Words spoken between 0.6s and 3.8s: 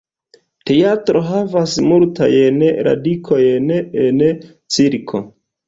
Teatro havas multajn radikojn